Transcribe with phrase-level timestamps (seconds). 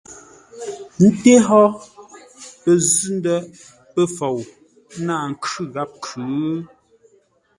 [1.07, 1.61] Ńté hó
[2.61, 3.37] pəzʉ́-ndə̂
[3.93, 4.39] pəfou
[5.05, 6.29] náa khʉ gháp khʉ̌?